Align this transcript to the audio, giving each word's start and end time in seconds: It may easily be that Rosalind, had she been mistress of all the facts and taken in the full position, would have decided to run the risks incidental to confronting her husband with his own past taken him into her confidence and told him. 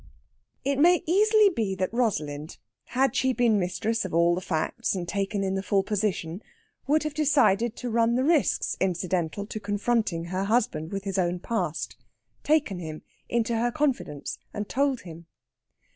It 0.65 0.79
may 0.79 1.03
easily 1.05 1.49
be 1.51 1.75
that 1.75 1.93
Rosalind, 1.93 2.57
had 2.85 3.15
she 3.15 3.33
been 3.33 3.59
mistress 3.59 4.03
of 4.03 4.15
all 4.15 4.33
the 4.33 4.41
facts 4.41 4.95
and 4.95 5.07
taken 5.07 5.43
in 5.43 5.53
the 5.53 5.61
full 5.61 5.83
position, 5.83 6.41
would 6.87 7.03
have 7.03 7.13
decided 7.13 7.75
to 7.75 7.89
run 7.91 8.15
the 8.15 8.23
risks 8.23 8.75
incidental 8.79 9.45
to 9.45 9.59
confronting 9.59 10.23
her 10.23 10.45
husband 10.45 10.91
with 10.91 11.03
his 11.03 11.19
own 11.19 11.37
past 11.37 11.97
taken 12.41 12.79
him 12.79 13.03
into 13.29 13.55
her 13.57 13.71
confidence 13.71 14.39
and 14.55 14.67
told 14.67 15.01
him. 15.01 15.27